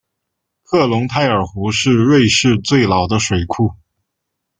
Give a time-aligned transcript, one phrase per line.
[0.63, 3.75] 克隆泰尔湖是瑞士最老的水库。